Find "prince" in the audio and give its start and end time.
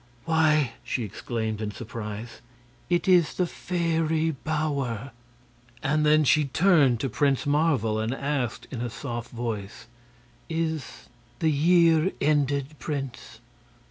7.07-7.45, 12.79-13.41